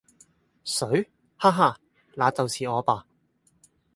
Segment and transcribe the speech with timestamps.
[0.65, 1.07] 誰？
[1.37, 1.77] 哈哈！
[2.15, 3.05] 那就是我吧！